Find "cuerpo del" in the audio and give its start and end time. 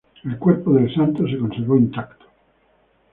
0.39-0.91